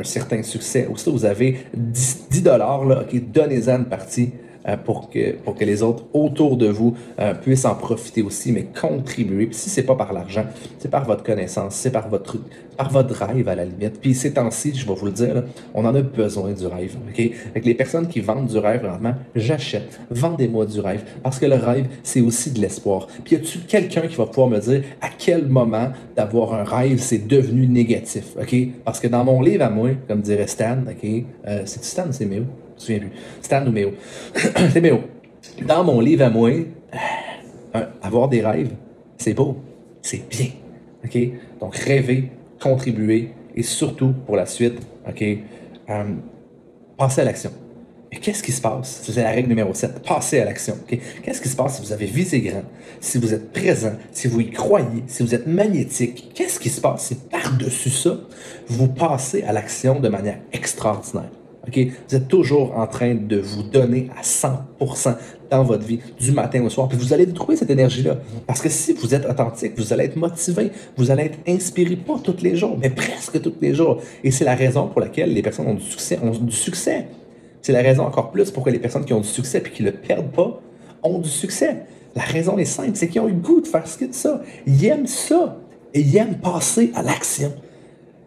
un, 0.00 0.04
certain 0.04 0.42
succès. 0.42 0.88
Aussi, 0.92 1.10
vous 1.10 1.24
avez 1.24 1.58
10, 1.74 2.42
dollars, 2.42 2.84
là, 2.84 3.02
OK, 3.02 3.20
donnez-en 3.30 3.78
une 3.78 3.84
partie 3.84 4.30
pour, 4.76 5.10
que, 5.10 5.32
pour 5.32 5.54
que 5.54 5.64
les 5.64 5.82
autres 5.82 6.04
autour 6.12 6.56
de 6.56 6.68
vous 6.68 6.94
euh, 7.18 7.34
puissent 7.34 7.64
en 7.64 7.74
profiter 7.74 8.22
aussi, 8.22 8.52
mais 8.52 8.66
contribuer. 8.78 9.46
Puis 9.46 9.56
si 9.56 9.70
c'est 9.70 9.82
pas 9.82 9.94
par 9.94 10.12
l'argent, 10.12 10.44
c'est 10.78 10.90
par 10.90 11.04
votre 11.04 11.22
connaissance, 11.22 11.74
c'est 11.74 11.90
par 11.90 12.08
votre, 12.08 12.36
par 12.76 12.90
votre 12.90 13.14
rêve 13.14 13.48
à 13.48 13.54
la 13.54 13.64
limite. 13.64 14.00
Puis 14.00 14.14
ces 14.14 14.32
temps-ci, 14.32 14.72
je 14.74 14.86
vais 14.86 14.94
vous 14.94 15.06
le 15.06 15.12
dire, 15.12 15.44
on 15.74 15.84
en 15.84 15.94
a 15.94 16.02
besoin 16.02 16.52
du 16.52 16.66
rêve. 16.66 16.96
ok? 17.08 17.30
Avec 17.50 17.64
les 17.64 17.74
personnes 17.74 18.08
qui 18.08 18.20
vendent 18.20 18.46
du 18.46 18.58
rêve, 18.58 18.82
vraiment, 18.82 19.14
j'achète. 19.34 20.00
Vendez-moi 20.10 20.66
du 20.66 20.80
rêve. 20.80 21.02
Parce 21.22 21.38
que 21.38 21.46
le 21.46 21.56
rêve, 21.56 21.86
c'est 22.02 22.20
aussi 22.20 22.50
de 22.50 22.60
l'espoir. 22.60 23.06
Puis 23.24 23.36
y 23.36 23.38
a-tu 23.38 23.58
quelqu'un 23.60 24.02
qui 24.02 24.16
va 24.16 24.26
pouvoir 24.26 24.48
me 24.48 24.58
dire 24.58 24.82
à 25.00 25.08
quel 25.16 25.46
moment 25.46 25.90
d'avoir 26.16 26.54
un 26.54 26.64
rêve, 26.64 26.98
c'est 26.98 27.26
devenu 27.26 27.66
négatif? 27.66 28.34
Parce 28.84 29.00
que 29.00 29.08
dans 29.08 29.24
mon 29.24 29.40
livre 29.40 29.64
à 29.64 29.70
moi, 29.70 29.90
comme 30.06 30.20
dirait 30.20 30.46
Stan, 30.46 30.78
ok 30.88 31.24
euh, 31.46 31.62
c'est 31.64 31.84
Stan, 31.84 32.04
c'est 32.10 32.26
mieux 32.26 32.44
me 32.78 32.80
souviens 32.80 32.98
plus. 33.00 33.10
Stan 33.42 33.66
ou 33.66 33.70
Méo. 33.70 33.92
c'est 34.34 34.80
Méo. 34.80 35.00
Dans 35.66 35.84
mon 35.84 36.00
livre 36.00 36.24
à 36.24 36.30
moi, 36.30 36.50
euh, 36.50 37.84
avoir 38.02 38.28
des 38.28 38.40
rêves, 38.40 38.72
c'est 39.16 39.34
beau, 39.34 39.56
c'est 40.02 40.28
bien. 40.28 40.48
OK? 41.04 41.18
Donc, 41.60 41.76
rêver, 41.76 42.30
contribuer 42.60 43.30
et 43.54 43.62
surtout, 43.62 44.14
pour 44.26 44.36
la 44.36 44.46
suite, 44.46 44.78
OK, 45.08 45.22
euh, 45.22 46.04
passer 46.96 47.22
à 47.22 47.24
l'action. 47.24 47.50
Mais 48.10 48.18
qu'est-ce 48.18 48.42
qui 48.42 48.52
se 48.52 48.60
passe? 48.60 49.00
C'est 49.02 49.22
la 49.22 49.30
règle 49.30 49.48
numéro 49.48 49.74
7. 49.74 50.02
Passez 50.02 50.40
à 50.40 50.46
l'action. 50.46 50.78
Qu'est-ce 50.86 51.42
qui 51.42 51.48
se 51.48 51.56
passe 51.56 51.76
si 51.76 51.82
vous 51.82 51.92
avez 51.92 52.06
visé 52.06 52.40
grand, 52.40 52.62
si 53.00 53.18
vous 53.18 53.34
êtes 53.34 53.52
présent, 53.52 53.92
si 54.12 54.28
vous 54.28 54.40
y 54.40 54.50
croyez, 54.50 55.04
si 55.06 55.22
vous 55.22 55.34
êtes 55.34 55.46
magnétique? 55.46 56.30
Qu'est-ce 56.34 56.58
qui 56.58 56.70
se 56.70 56.80
passe? 56.80 57.06
Si 57.08 57.14
par-dessus 57.16 57.90
ça, 57.90 58.18
vous 58.68 58.88
passez 58.88 59.42
à 59.42 59.52
l'action 59.52 60.00
de 60.00 60.08
manière 60.08 60.38
extraordinaire? 60.52 61.30
Vous 61.74 62.16
êtes 62.16 62.28
toujours 62.28 62.76
en 62.76 62.86
train 62.86 63.14
de 63.14 63.38
vous 63.38 63.62
donner 63.62 64.08
à 64.18 64.22
100% 64.22 65.16
dans 65.50 65.62
votre 65.62 65.84
vie, 65.84 66.00
du 66.20 66.32
matin 66.32 66.62
au 66.64 66.68
soir. 66.68 66.88
Puis 66.88 66.98
vous 66.98 67.12
allez 67.12 67.26
trouver 67.32 67.56
cette 67.56 67.70
énergie-là. 67.70 68.18
Parce 68.46 68.60
que 68.60 68.68
si 68.68 68.92
vous 68.92 69.14
êtes 69.14 69.24
authentique, 69.26 69.72
vous 69.76 69.92
allez 69.92 70.04
être 70.04 70.16
motivé, 70.16 70.70
vous 70.96 71.10
allez 71.10 71.24
être 71.24 71.38
inspiré, 71.46 71.96
pas 71.96 72.18
tous 72.22 72.42
les 72.42 72.56
jours, 72.56 72.76
mais 72.80 72.90
presque 72.90 73.40
tous 73.40 73.54
les 73.60 73.74
jours. 73.74 74.00
Et 74.22 74.30
c'est 74.30 74.44
la 74.44 74.54
raison 74.54 74.88
pour 74.88 75.00
laquelle 75.00 75.32
les 75.32 75.42
personnes 75.42 75.66
ont 75.66 75.74
du 75.74 75.84
succès. 75.84 76.18
Ont 76.22 76.30
du 76.30 76.54
succès. 76.54 77.06
C'est 77.62 77.72
la 77.72 77.82
raison 77.82 78.04
encore 78.04 78.30
plus 78.30 78.50
pourquoi 78.50 78.72
les 78.72 78.78
personnes 78.78 79.04
qui 79.04 79.12
ont 79.12 79.20
du 79.20 79.28
succès 79.28 79.62
et 79.64 79.70
qui 79.70 79.82
ne 79.82 79.90
le 79.90 79.96
perdent 79.96 80.30
pas 80.30 80.60
ont 81.02 81.18
du 81.18 81.28
succès. 81.28 81.84
La 82.16 82.22
raison 82.22 82.58
est 82.58 82.64
simple, 82.64 82.92
c'est 82.94 83.08
qu'ils 83.08 83.20
ont 83.20 83.28
eu 83.28 83.32
le 83.32 83.38
goût 83.38 83.60
de 83.60 83.66
faire 83.66 83.86
ce 83.86 84.04
de 84.04 84.12
ça. 84.12 84.42
Ils 84.66 84.84
aiment 84.86 85.06
ça 85.06 85.56
et 85.94 86.00
ils 86.00 86.16
aiment 86.16 86.38
passer 86.38 86.90
à 86.94 87.02
l'action. 87.02 87.52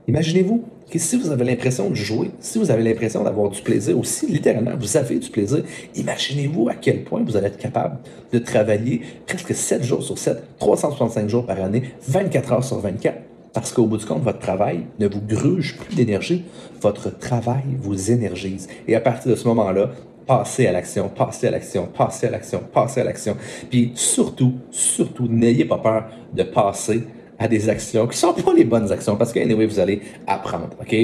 Imaginez-vous 0.08 0.64
si 1.00 1.18
vous 1.18 1.32
avez 1.32 1.46
l'impression 1.46 1.90
de 1.90 1.96
jouer, 1.96 2.32
si 2.40 2.60
vous 2.60 2.72
avez 2.72 2.84
l'impression 2.84 3.24
d'avoir 3.24 3.50
du 3.50 3.62
plaisir 3.62 3.98
aussi, 3.98 4.28
littéralement, 4.28 4.72
vous 4.80 4.98
avez 4.98 5.20
du 5.20 5.30
plaisir, 5.30 5.64
imaginez-vous 5.96 6.70
à 6.70 6.76
quel 6.76 7.04
point 7.04 7.24
vous 7.24 7.38
allez 7.38 7.48
être 7.48 7.58
capable 7.58 7.98
de 8.32 8.40
travailler 8.40 9.02
presque 9.26 9.54
7 9.54 9.84
jours 9.84 10.04
sur 10.04 10.18
7, 10.18 10.58
365 10.60 11.30
jours 11.30 11.46
par 11.46 11.62
année, 11.62 11.84
24 12.08 12.54
heures 12.54 12.64
sur 12.64 12.80
24 12.80 13.18
parce 13.54 13.74
qu'au 13.74 13.86
bout 13.86 13.98
du 13.98 14.06
compte, 14.06 14.24
votre 14.24 14.40
travail 14.40 14.86
ne 15.00 15.08
vous 15.08 15.22
gruge 15.22 15.78
plus 15.78 15.96
d'énergie. 15.96 16.46
Votre 16.82 17.18
travail 17.18 17.64
vous 17.80 18.12
énergise. 18.12 18.70
Et 18.88 18.96
à 18.96 19.02
partir 19.02 19.32
de 19.32 19.36
ce 19.36 19.48
moment-là, 19.50 19.92
passez 20.26 20.68
à 20.68 20.72
l'action, 20.72 21.10
passez 21.10 21.48
à 21.48 21.52
l'action, 21.52 21.88
passez 21.88 22.28
à 22.28 22.30
l'action, 22.30 22.62
passez 22.72 23.02
à 23.02 23.04
l'action. 23.04 23.36
Puis 23.70 23.92
surtout, 23.96 24.54
surtout, 24.70 25.28
n'ayez 25.28 25.66
pas 25.66 25.80
peur 25.80 26.06
de 26.34 26.44
passer 26.44 27.04
à 27.42 27.48
des 27.48 27.70
actions 27.70 28.04
qui 28.06 28.16
ne 28.16 28.34
sont 28.34 28.34
pas 28.34 28.54
les 28.54 28.64
bonnes 28.64 28.92
actions 28.92 29.16
parce 29.16 29.34
qu'anyway, 29.34 29.66
vous 29.66 29.80
allez 29.80 30.02
apprendre. 30.28 30.70
OK? 30.80 30.96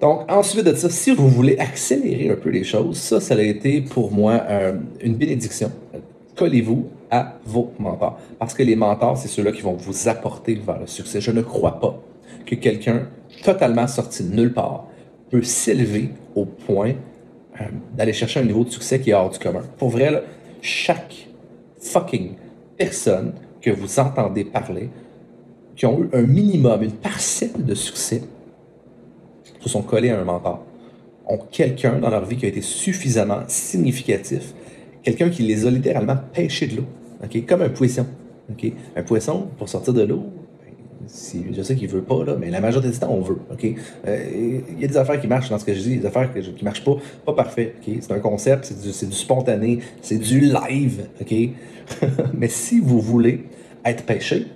Donc, 0.00 0.30
ensuite 0.30 0.66
de 0.66 0.74
ça, 0.74 0.90
si 0.90 1.12
vous 1.12 1.28
voulez 1.28 1.56
accélérer 1.58 2.30
un 2.30 2.36
peu 2.36 2.50
les 2.50 2.62
choses, 2.62 2.98
ça, 2.98 3.20
ça 3.20 3.34
a 3.34 3.40
été 3.40 3.80
pour 3.80 4.12
moi 4.12 4.42
euh, 4.48 4.74
une 5.00 5.14
bénédiction. 5.14 5.72
Collez-vous 6.36 6.90
à 7.10 7.38
vos 7.46 7.72
mentors. 7.78 8.20
Parce 8.38 8.52
que 8.52 8.62
les 8.62 8.76
mentors, 8.76 9.16
c'est 9.16 9.28
ceux-là 9.28 9.52
qui 9.52 9.62
vont 9.62 9.72
vous 9.72 10.08
apporter 10.08 10.54
vers 10.54 10.78
le 10.78 10.86
succès. 10.86 11.22
Je 11.22 11.30
ne 11.30 11.40
crois 11.40 11.80
pas 11.80 11.98
que 12.44 12.54
quelqu'un 12.54 13.08
totalement 13.42 13.86
sorti 13.86 14.24
de 14.24 14.36
nulle 14.36 14.52
part 14.52 14.86
peut 15.30 15.42
s'élever 15.42 16.10
au 16.34 16.44
point 16.44 16.92
euh, 17.60 17.64
d'aller 17.96 18.12
chercher 18.12 18.40
un 18.40 18.44
niveau 18.44 18.64
de 18.64 18.70
succès 18.70 19.00
qui 19.00 19.10
est 19.10 19.14
hors 19.14 19.30
du 19.30 19.38
commun. 19.38 19.62
Pour 19.78 19.88
vrai, 19.88 20.22
chaque 20.60 21.28
fucking 21.80 22.34
personne 22.76 23.32
que 23.62 23.70
vous 23.70 23.98
entendez 23.98 24.44
parler, 24.44 24.90
qui 25.76 25.86
ont 25.86 26.02
eu 26.02 26.08
un 26.12 26.22
minimum, 26.22 26.82
une 26.82 26.92
parcelle 26.92 27.64
de 27.64 27.74
succès, 27.74 28.22
se 29.60 29.68
sont 29.68 29.82
collés 29.82 30.10
à 30.10 30.20
un 30.20 30.24
mentor, 30.24 30.64
ont 31.28 31.38
quelqu'un 31.50 31.98
dans 31.98 32.10
leur 32.10 32.24
vie 32.24 32.36
qui 32.36 32.46
a 32.46 32.48
été 32.48 32.62
suffisamment 32.62 33.40
significatif, 33.46 34.54
quelqu'un 35.02 35.28
qui 35.28 35.42
les 35.42 35.66
a 35.66 35.70
littéralement 35.70 36.16
pêchés 36.32 36.66
de 36.66 36.76
l'eau 36.76 36.84
comme 37.46 37.62
un 37.62 37.68
poisson. 37.68 38.06
Un 38.94 39.02
poisson, 39.02 39.48
pour 39.58 39.68
sortir 39.68 39.92
de 39.92 40.02
l'eau, 40.02 40.24
si, 41.08 41.44
je 41.52 41.62
sais 41.62 41.76
qu'il 41.76 41.88
veut 41.88 42.02
pas, 42.02 42.24
là, 42.24 42.36
mais 42.38 42.50
la 42.50 42.60
majorité 42.60 42.90
du 42.92 42.98
temps, 42.98 43.12
on 43.12 43.20
veut. 43.20 43.38
euh, 44.06 44.62
Il 44.70 44.80
y 44.80 44.84
a 44.84 44.88
des 44.88 44.96
affaires 44.96 45.20
qui 45.20 45.26
marchent 45.26 45.50
dans 45.50 45.58
ce 45.58 45.64
que 45.64 45.74
je 45.74 45.80
dis, 45.80 45.96
des 45.98 46.06
affaires 46.06 46.32
qui 46.32 46.40
ne 46.40 46.64
marchent 46.64 46.84
pas, 46.84 46.96
pas 47.24 47.32
parfait. 47.32 47.74
C'est 47.84 48.12
un 48.12 48.18
concept, 48.18 48.66
c'est 48.66 49.08
du, 49.08 49.14
spontané, 49.14 49.80
c'est 50.00 50.18
du 50.18 50.40
live. 50.40 51.06
ok? 51.20 51.34
Mais 52.34 52.48
si 52.48 52.80
vous 52.80 53.00
voulez 53.00 53.44
être 53.84 54.04
pêché, 54.04 54.46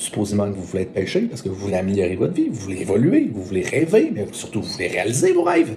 supposément 0.00 0.50
que 0.50 0.56
vous 0.56 0.62
voulez 0.62 0.84
être 0.84 0.94
pêché 0.94 1.20
parce 1.22 1.42
que 1.42 1.50
vous 1.50 1.56
voulez 1.56 1.74
améliorer 1.74 2.16
votre 2.16 2.32
vie, 2.32 2.48
vous 2.48 2.60
voulez 2.60 2.80
évoluer, 2.80 3.30
vous 3.32 3.42
voulez 3.42 3.62
rêver, 3.62 4.10
mais 4.12 4.26
surtout 4.32 4.62
vous 4.62 4.68
voulez 4.68 4.88
réaliser 4.88 5.32
vos 5.32 5.42
rêves. 5.42 5.76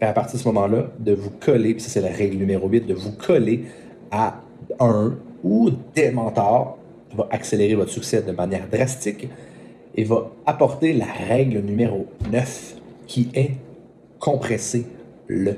À 0.00 0.12
partir 0.12 0.38
de 0.38 0.42
ce 0.42 0.48
moment-là, 0.48 0.90
de 0.98 1.12
vous 1.12 1.30
coller, 1.30 1.74
puis 1.74 1.82
ça 1.82 1.90
c'est 1.90 2.00
la 2.00 2.08
règle 2.08 2.38
numéro 2.38 2.66
8, 2.66 2.86
de 2.86 2.94
vous 2.94 3.12
coller 3.12 3.66
à 4.10 4.40
un 4.80 5.16
ou 5.44 5.70
des 5.94 6.10
mentors 6.10 6.78
va 7.14 7.28
accélérer 7.30 7.74
votre 7.74 7.90
succès 7.90 8.22
de 8.22 8.32
manière 8.32 8.66
drastique 8.68 9.28
et 9.94 10.04
va 10.04 10.30
apporter 10.46 10.94
la 10.94 11.04
règle 11.04 11.60
numéro 11.60 12.06
9 12.32 12.76
qui 13.06 13.28
est 13.34 13.50
compresser 14.18 14.86
le. 15.26 15.56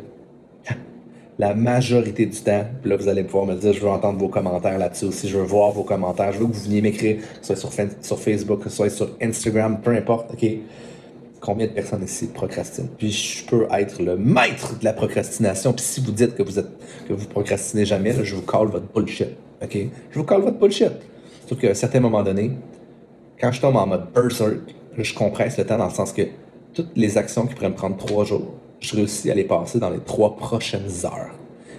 La 1.38 1.55
majorité 1.55 2.26
du 2.26 2.38
temps, 2.38 2.64
là 2.85 2.97
vous 2.97 3.09
allez 3.09 3.25
pouvoir 3.25 3.47
me 3.47 3.55
dire, 3.55 3.73
je 3.73 3.81
veux 3.81 3.88
entendre 3.88 4.19
vos 4.19 4.29
commentaires 4.29 4.79
là-dessus 4.79 5.07
aussi, 5.07 5.29
je 5.29 5.38
veux 5.38 5.45
voir 5.45 5.73
vos 5.73 5.83
commentaires, 5.83 6.33
je 6.33 6.38
veux 6.38 6.47
que 6.47 6.53
vous 6.53 6.62
veniez 6.62 6.81
m'écrire, 6.81 7.23
soit 7.43 7.57
sur, 7.57 7.73
Facebook, 7.73 8.62
soit 8.69 8.88
sur 8.88 9.11
Instagram, 9.21 9.81
peu 9.83 9.91
importe, 9.91 10.33
ok? 10.33 10.49
Combien 11.41 11.67
de 11.67 11.73
personnes 11.73 12.05
ici 12.05 12.29
procrastinent? 12.29 12.88
Puis 12.97 13.11
je 13.11 13.45
peux 13.47 13.67
être 13.73 14.00
le 14.00 14.17
maître 14.17 14.79
de 14.79 14.85
la 14.85 14.93
procrastination, 14.93 15.73
puis 15.73 15.85
si 15.85 16.00
vous 16.00 16.12
dites 16.12 16.37
que 16.37 16.43
vous 16.43 16.59
êtes 16.59 16.71
que 17.09 17.12
vous 17.12 17.26
procrastinez 17.26 17.85
jamais, 17.85 18.12
je 18.23 18.37
vous 18.37 18.43
call 18.43 18.69
votre 18.69 18.87
bullshit. 18.93 19.37
OK? 19.62 19.76
Je 20.11 20.19
vous 20.19 20.25
colle 20.25 20.43
votre 20.43 20.59
bullshit. 20.59 20.93
Sauf 21.49 21.59
qu'à 21.59 21.71
un 21.71 21.75
certain 21.75 22.00
moment 22.00 22.23
donné, 22.23 22.53
quand 23.41 23.53
je 23.53 23.61
tombe 23.61 23.76
en 23.76 23.87
mode 23.87 24.12
berserk, 24.14 24.61
je 24.97 25.14
compresse 25.14 25.59
le 25.59 25.67
temps 25.67 25.79
dans 25.79 25.88
le 25.88 25.95
sens 25.95 26.12
que 26.12 26.23
toutes 26.73 26.97
les 26.97 27.19
actions 27.19 27.47
qui 27.47 27.55
pourraient 27.55 27.69
me 27.69 27.75
prendre 27.75 27.97
trois 27.97 28.25
jours, 28.25 28.55
je 28.85 28.97
réussis 28.97 29.31
à 29.31 29.35
les 29.35 29.45
passer 29.45 29.79
dans 29.79 29.91
les 29.91 30.00
trois 30.00 30.37
prochaines 30.37 30.91
heures. 31.05 31.35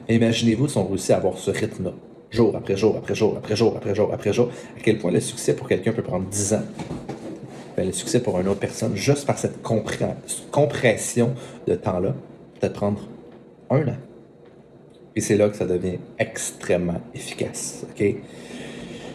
Imaginez-vous 0.09 0.67
si 0.67 0.77
on 0.77 0.87
réussit 0.87 1.11
à 1.11 1.17
avoir 1.17 1.37
ce 1.37 1.51
rythme-là, 1.51 1.93
jour 2.31 2.55
après 2.55 2.75
jour, 2.75 2.95
après 2.97 3.15
jour, 3.15 3.35
après 3.37 3.55
jour, 3.55 3.73
après 3.75 3.95
jour, 3.95 4.09
après 4.11 4.33
jour, 4.33 4.49
à 4.77 4.81
quel 4.81 4.97
point 4.97 5.11
le 5.11 5.19
succès 5.19 5.55
pour 5.55 5.67
quelqu'un 5.67 5.91
peut 5.91 6.03
prendre 6.03 6.25
dix 6.25 6.53
ans? 6.53 6.63
Ben, 7.77 7.85
le 7.85 7.91
succès 7.91 8.21
pour 8.21 8.39
une 8.39 8.47
autre 8.47 8.59
personne, 8.59 8.95
juste 8.95 9.25
par 9.27 9.37
cette 9.37 9.61
compression 9.61 11.33
de 11.67 11.75
temps-là, 11.75 12.15
peut-être 12.59 12.73
prendre 12.73 13.01
un 13.69 13.87
an. 13.87 13.97
Et 15.15 15.21
c'est 15.21 15.37
là 15.37 15.49
que 15.49 15.55
ça 15.55 15.65
devient 15.65 15.97
extrêmement 16.17 17.01
efficace. 17.13 17.85
OK? 17.89 18.15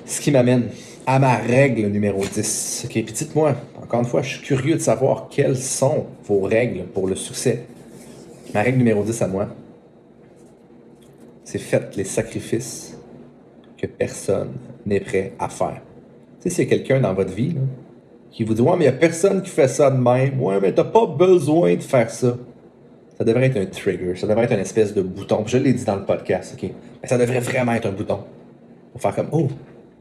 Ce 0.07 0.21
qui 0.21 0.31
m'amène 0.31 0.69
à 1.07 1.19
ma 1.19 1.37
règle 1.37 1.87
numéro 1.89 2.23
10. 2.25 2.83
OK? 2.85 2.93
Puis 2.93 3.13
dites-moi, 3.13 3.55
encore 3.83 4.01
une 4.01 4.07
fois, 4.07 4.23
je 4.23 4.37
suis 4.37 4.43
curieux 4.43 4.75
de 4.75 4.81
savoir 4.81 5.29
quelles 5.31 5.57
sont 5.57 6.07
vos 6.25 6.41
règles 6.41 6.85
pour 6.85 7.07
le 7.07 7.17
succès. 7.17 7.65
Ma 8.55 8.63
règle 8.63 8.79
numéro 8.79 9.03
10 9.03 9.23
à 9.23 9.29
moi, 9.29 9.49
c'est 11.45 11.59
faites 11.59 11.97
les 11.97 12.05
sacrifices 12.05 12.97
que 13.77 13.87
personne 13.87 14.53
n'est 14.87 15.01
prêt 15.01 15.33
à 15.39 15.49
faire. 15.49 15.83
Tu 16.41 16.49
sais, 16.49 16.51
s'il 16.51 16.65
y 16.65 16.67
a 16.67 16.71
quelqu'un 16.71 17.01
dans 17.01 17.15
votre 17.15 17.33
vie 17.33 17.57
qui 18.31 18.45
vous 18.45 18.55
dit 18.55 18.63
Ouais, 18.63 18.73
mais 18.73 18.85
il 18.85 18.89
n'y 18.91 18.95
a 18.95 18.99
personne 18.99 19.43
qui 19.43 19.51
fait 19.51 19.69
ça 19.69 19.91
de 19.91 19.99
même. 19.99 20.41
Ouais, 20.41 20.61
mais 20.61 20.73
tu 20.73 20.81
n'as 20.81 20.87
pas 20.87 21.07
besoin 21.07 21.75
de 21.75 21.83
faire 21.83 22.11
ça 22.11 22.37
ça 23.21 23.25
devrait 23.25 23.49
être 23.49 23.59
un 23.59 23.67
trigger, 23.67 24.17
ça 24.17 24.27
devrait 24.27 24.45
être 24.45 24.55
une 24.55 24.61
espèce 24.61 24.95
de 24.95 25.03
bouton. 25.03 25.45
Je 25.45 25.59
l'ai 25.59 25.75
dit 25.75 25.85
dans 25.85 25.97
le 25.97 26.07
podcast, 26.07 26.55
OK? 26.57 26.71
Mais 27.03 27.07
ça 27.07 27.19
devrait 27.19 27.41
vraiment 27.41 27.73
être 27.73 27.85
un 27.85 27.93
bouton. 27.93 28.21
Pour 28.93 29.03
faire 29.03 29.15
comme, 29.15 29.29
oh, 29.33 29.49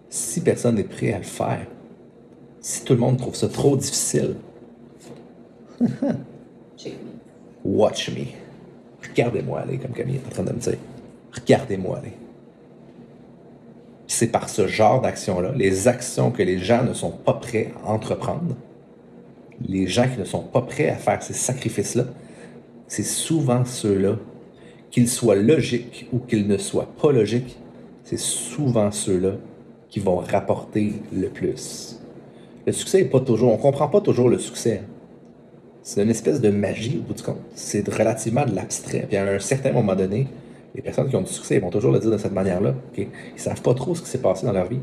si 0.07 0.39
personne 0.39 0.75
n'est 0.75 0.85
prêt 0.85 1.11
à 1.11 1.17
le 1.17 1.25
faire, 1.25 1.67
si 2.61 2.85
tout 2.85 2.93
le 2.93 2.99
monde 2.99 3.17
trouve 3.17 3.35
ça 3.35 3.49
trop 3.49 3.75
difficile, 3.75 4.35
watch 7.63 8.09
me. 8.09 8.25
Regardez-moi 9.07 9.61
aller, 9.61 9.77
comme 9.77 9.91
Camille 9.91 10.17
est 10.17 10.27
en 10.27 10.31
train 10.31 10.43
de 10.43 10.53
me 10.53 10.59
dire. 10.59 10.77
Regardez-moi 11.33 11.97
aller. 11.97 12.13
C'est 14.07 14.27
par 14.27 14.49
ce 14.49 14.67
genre 14.67 15.01
d'action-là, 15.01 15.51
les 15.55 15.87
actions 15.87 16.31
que 16.31 16.41
les 16.41 16.57
gens 16.57 16.83
ne 16.83 16.93
sont 16.93 17.11
pas 17.11 17.33
prêts 17.33 17.71
à 17.85 17.91
entreprendre, 17.91 18.55
les 19.67 19.87
gens 19.87 20.07
qui 20.07 20.19
ne 20.19 20.25
sont 20.25 20.41
pas 20.41 20.61
prêts 20.61 20.89
à 20.89 20.95
faire 20.95 21.21
ces 21.21 21.33
sacrifices-là, 21.33 22.05
c'est 22.87 23.03
souvent 23.03 23.65
ceux-là, 23.65 24.15
qu'ils 24.89 25.07
soient 25.07 25.35
logiques 25.35 26.07
ou 26.11 26.17
qu'ils 26.19 26.47
ne 26.47 26.57
soient 26.57 26.91
pas 26.99 27.11
logiques, 27.11 27.57
c'est 28.03 28.17
souvent 28.17 28.91
ceux-là 28.91 29.33
qui 29.89 29.99
vont 29.99 30.17
rapporter 30.17 30.93
le 31.13 31.29
plus. 31.29 31.99
Le 32.65 32.71
succès 32.71 33.03
n'est 33.03 33.09
pas 33.09 33.19
toujours, 33.19 33.51
on 33.51 33.57
ne 33.57 33.61
comprend 33.61 33.87
pas 33.87 34.01
toujours 34.01 34.29
le 34.29 34.39
succès. 34.39 34.81
C'est 35.89 36.03
une 36.03 36.11
espèce 36.11 36.39
de 36.39 36.51
magie 36.51 36.99
au 36.99 37.07
bout 37.07 37.15
du 37.15 37.23
compte. 37.23 37.39
C'est 37.55 37.89
relativement 37.89 38.45
de 38.45 38.53
l'abstrait. 38.53 39.07
Puis 39.07 39.17
à 39.17 39.23
un 39.23 39.39
certain 39.39 39.71
moment 39.71 39.95
donné, 39.95 40.27
les 40.75 40.83
personnes 40.83 41.09
qui 41.09 41.15
ont 41.15 41.23
du 41.23 41.33
succès 41.33 41.57
vont 41.57 41.71
toujours 41.71 41.91
le 41.91 41.97
dire 41.97 42.11
de 42.11 42.17
cette 42.19 42.31
manière-là. 42.31 42.75
Ils 42.95 43.07
ne 43.07 43.39
savent 43.39 43.63
pas 43.63 43.73
trop 43.73 43.95
ce 43.95 44.03
qui 44.03 44.07
s'est 44.07 44.19
passé 44.19 44.45
dans 44.45 44.51
leur 44.51 44.67
vie. 44.67 44.81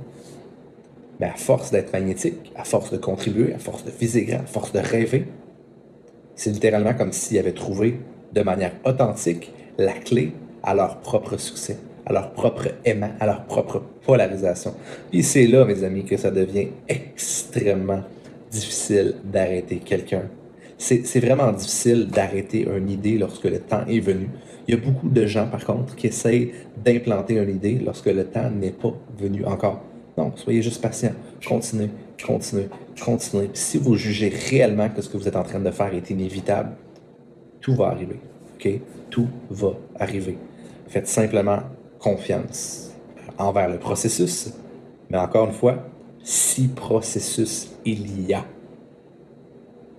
Mais 1.21 1.27
à 1.27 1.35
force 1.35 1.71
d'être 1.71 1.93
magnétique, 1.93 2.51
à 2.57 2.65
force 2.65 2.91
de 2.91 2.97
contribuer, 2.97 3.55
à 3.55 3.59
force 3.59 3.85
de 3.85 3.93
viser 3.93 4.25
grand, 4.25 4.41
à 4.41 4.47
force 4.47 4.73
de 4.73 4.81
rêver, 4.81 5.29
c'est 6.35 6.51
littéralement 6.51 6.95
comme 6.95 7.13
s'ils 7.13 7.39
avaient 7.39 7.53
trouvé 7.53 8.01
de 8.33 8.43
manière 8.43 8.73
authentique 8.85 9.53
la 9.79 9.93
clé 9.93 10.33
à 10.65 10.75
leur 10.75 10.99
propre 11.03 11.37
succès, 11.37 11.77
à 12.05 12.13
leur 12.13 12.33
propre 12.33 12.71
aimant, 12.85 13.13
à 13.21 13.27
leur 13.27 13.45
propre 13.45 13.81
polarisation. 14.05 14.75
Puis 15.13 15.23
c'est 15.23 15.47
là, 15.47 15.65
mes 15.67 15.85
amis, 15.85 16.05
que 16.05 16.17
ça 16.17 16.33
devient 16.33 16.67
extrêmement 16.89 18.03
difficile 18.51 19.15
d'arrêter 19.23 19.77
quelqu'un. 19.77 20.23
C'est 20.79 21.21
vraiment 21.21 21.53
difficile 21.53 22.09
d'arrêter 22.09 22.67
une 22.69 22.91
idée 22.91 23.19
lorsque 23.19 23.45
le 23.45 23.59
temps 23.59 23.85
est 23.87 24.01
venu, 24.01 24.29
Il 24.69 24.75
y 24.75 24.79
a 24.79 24.81
beaucoup 24.81 25.09
de 25.09 25.27
gens, 25.27 25.47
par 25.47 25.65
contre, 25.65 25.95
qui 25.95 26.09
essayent 26.09 26.53
d'implanter 26.85 27.39
une 27.39 27.51
idée 27.51 27.79
lorsque 27.85 28.07
le 28.07 28.25
temps 28.25 28.51
n'est 28.51 28.73
pas 28.73 28.93
venu 29.17 29.45
encore. 29.45 29.81
Non, 30.19 30.33
soyez 30.35 30.61
juste 30.61 30.83
patient. 30.83 31.13
Continuez, 31.47 31.91
continuez, 32.25 32.69
continuez. 33.01 33.51
Si 33.53 33.79
vous 33.79 33.95
jugez 33.95 34.29
réellement 34.29 34.89
que 34.89 35.03
ce 35.03 35.09
que 35.09 35.17
vous 35.17 35.29
êtes 35.29 35.37
en 35.37 35.45
train 35.45 35.61
de 35.61 35.71
faire 35.71 35.95
est 35.95 36.11
inévitable, 36.11 36.71
tout 37.61 37.77
va 37.77 37.89
arriver. 37.89 38.19
OK? 38.55 38.81
Tout 39.11 39.29
va 39.51 39.75
arriver. 40.01 40.37
Faites 40.89 41.07
simplement 41.07 41.61
confiance 42.01 42.93
envers 43.39 43.69
le 43.69 43.79
processus. 43.79 44.53
Mais 45.11 45.19
encore 45.19 45.47
une 45.47 45.55
fois, 45.55 45.87
si 46.25 46.69
processus 46.69 47.71
il 47.85 48.27
y 48.27 48.35
a. 48.35 48.45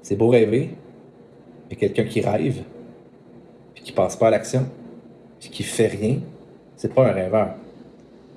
C'est 0.08 0.16
beau 0.16 0.30
rêver, 0.30 0.70
mais 1.70 1.76
quelqu'un 1.76 2.06
qui 2.06 2.22
rêve, 2.22 2.62
puis 3.76 3.84
qui 3.84 3.92
passe 3.92 4.16
pas 4.16 4.28
à 4.28 4.30
l'action, 4.30 4.66
puis 5.38 5.50
qui 5.50 5.64
fait 5.64 5.88
rien, 5.88 6.20
c'est 6.78 6.94
pas 6.94 7.10
un 7.10 7.12
rêveur, 7.12 7.56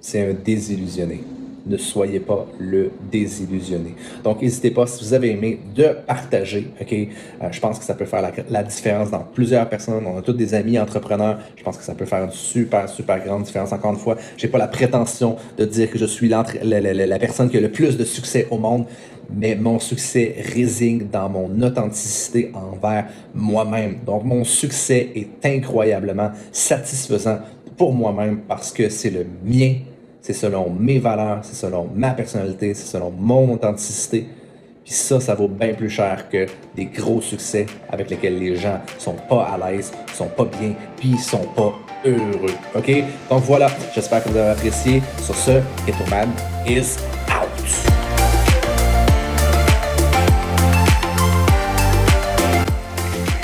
c'est 0.00 0.29
un 0.29 0.35
désillusionné 0.35 1.21
ne 1.67 1.76
soyez 1.76 2.21
pas 2.21 2.47
le 2.59 2.90
désillusionné. 3.11 3.95
Donc, 4.25 4.43
n'hésitez 4.43 4.71
pas, 4.71 4.87
si 4.87 5.05
vous 5.05 5.14
avez 5.14 5.31
aimé, 5.31 5.61
de 5.75 5.88
partager. 6.07 6.69
OK? 6.81 6.93
Euh, 6.93 7.49
je 7.50 7.61
pense 7.61 7.79
que 7.79 7.85
ça 7.85 7.95
peut 7.95 8.05
faire 8.05 8.23
la, 8.49 8.62
différence 8.62 9.11
dans 9.11 9.21
plusieurs 9.21 9.69
personnes. 9.69 10.05
On 10.07 10.19
a 10.19 10.23
tous 10.23 10.33
des 10.33 10.55
amis 10.55 10.79
entrepreneurs. 10.79 11.38
Je 11.57 11.62
pense 11.62 11.76
que 11.76 11.85
ça 11.85 11.95
peut 11.95 12.07
faire 12.07 12.25
une 12.25 12.31
super, 12.31 12.88
super 12.88 13.23
grande 13.25 13.43
différence. 13.45 13.73
Encore 13.73 13.93
une 13.93 13.99
fois, 13.99 14.17
j'ai 14.37 14.49
pas 14.49 14.59
la 14.59 14.69
prétention 14.69 15.37
de 15.59 15.64
dire 15.64 15.90
que 15.90 15.99
je 15.99 16.07
suis 16.07 16.29
la, 16.29 16.45
la, 16.62 17.19
personne 17.19 17.50
qui 17.50 17.57
a 17.57 17.61
le 17.61 17.71
plus 17.71 17.97
de 17.97 18.05
succès 18.05 18.47
au 18.50 18.59
monde, 18.59 18.87
mais 19.35 19.55
mon 19.55 19.79
succès 19.79 20.37
réside 20.55 21.11
dans 21.11 21.29
mon 21.29 21.62
authenticité 21.62 22.50
envers 22.55 23.07
moi-même. 23.35 23.99
Donc, 24.07 24.25
mon 24.25 24.45
succès 24.45 25.11
est 25.14 25.29
incroyablement 25.45 26.31
satisfaisant 26.52 27.38
pour 27.76 27.93
moi-même 27.93 28.40
parce 28.47 28.73
que 28.73 28.88
c'est 28.88 29.11
le 29.11 29.26
mien 29.45 29.76
c'est 30.21 30.33
selon 30.33 30.71
mes 30.71 30.99
valeurs, 30.99 31.41
c'est 31.43 31.55
selon 31.55 31.89
ma 31.95 32.11
personnalité, 32.11 32.75
c'est 32.75 32.87
selon 32.87 33.11
mon 33.11 33.53
authenticité. 33.53 34.27
Puis 34.85 34.95
ça, 34.95 35.21
ça 35.21 35.35
vaut 35.35 35.49
bien 35.49 35.75
plus 35.75 35.91
cher 35.91 36.29
que 36.29 36.47
des 36.75 36.87
gros 36.87 37.21
succès 37.21 37.67
avec 37.91 38.11
lesquels 38.11 38.39
les 38.39 38.57
gens 38.57 38.81
sont 38.99 39.17
pas 39.29 39.45
à 39.45 39.71
l'aise, 39.71 39.93
sont 40.15 40.29
pas 40.29 40.45
bien, 40.45 40.75
puis 40.97 41.17
sont 41.19 41.47
pas 41.55 41.73
heureux. 42.05 42.55
OK? 42.75 42.91
Donc 43.29 43.43
voilà, 43.45 43.69
j'espère 43.95 44.25
que 44.25 44.31
vous 44.31 44.37
avez 44.37 44.50
apprécié. 44.50 45.03
Sur 45.23 45.35
ce, 45.35 45.61
Ghetto 45.87 46.05
is 46.67 46.97
out. 47.29 47.49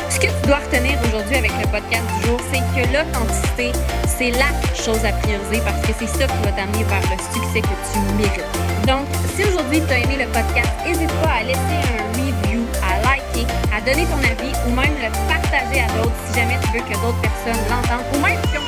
Ce 0.08 0.18
que 0.18 0.26
tu 0.26 0.46
dois 0.46 0.56
retenir 0.56 0.98
aujourd'hui 1.06 1.36
avec 1.36 1.52
le 1.60 1.70
podcast 1.70 2.04
du 2.20 2.26
jour, 2.26 2.40
c'est 2.50 2.60
que 2.74 2.86
l'authenticité, 2.92 3.72
c'est 4.18 4.30
la 4.32 4.50
chose 4.74 5.04
à 5.04 5.12
prioriser 5.12 5.60
parce 5.64 5.80
que 5.86 5.92
c'est 5.98 6.06
ça 6.06 6.26
qui 6.26 6.38
va 6.44 6.52
t'amener 6.52 6.84
vers 6.84 7.02
le 7.02 7.16
succès 7.32 7.60
que 7.60 7.76
tu 7.92 7.98
mérites. 8.16 8.86
Donc, 8.86 9.04
si 9.34 9.44
aujourd'hui 9.44 9.82
tu 9.86 9.92
as 9.92 9.98
aimé 9.98 10.16
le 10.24 10.26
podcast, 10.32 10.70
n'hésite 10.84 11.12
pas 11.22 11.40
à 11.40 11.42
laisser 11.42 11.80
un 11.84 12.02
review, 12.16 12.64
à 12.80 13.02
liker, 13.04 13.46
à 13.74 13.80
donner 13.80 14.06
ton 14.06 14.18
avis 14.18 14.52
ou 14.66 14.70
même 14.70 14.94
le 15.02 15.10
partager 15.28 15.80
à 15.80 15.88
d'autres 15.98 16.16
si 16.28 16.40
jamais 16.40 16.56
tu 16.62 16.78
veux 16.78 16.84
que 16.84 16.94
d'autres 17.00 17.20
personnes 17.20 17.62
l'entendent 17.68 18.06
ou 18.14 18.18
même 18.20 18.38
ont 18.38 18.62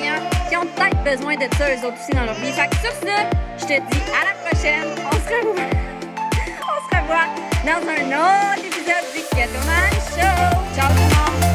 peut-être, 0.00 0.48
qui 0.48 0.56
ont 0.56 0.66
peut-être 0.66 1.04
besoin 1.04 1.36
de 1.36 1.48
ça 1.56 1.68
eux 1.68 1.86
autres 1.86 1.98
aussi 2.00 2.12
dans 2.12 2.24
leur 2.24 2.34
vie. 2.34 2.52
Fait 2.52 2.68
que 2.68 2.76
sur 2.76 2.92
ce, 2.92 3.16
je 3.58 3.64
te 3.64 3.80
dis 3.90 4.02
à 4.08 4.24
la 4.24 4.34
prochaine. 4.44 4.88
On 5.04 5.16
se 5.16 5.28
revoit. 5.34 5.62
On 6.64 6.78
se 6.80 6.96
revoit 6.96 7.28
dans 7.64 7.82
un 7.88 8.04
autre 8.16 8.64
épisode 8.64 9.06
du 9.12 9.20
Man 9.66 9.92
Show. 10.14 10.48
Ciao! 10.74 11.53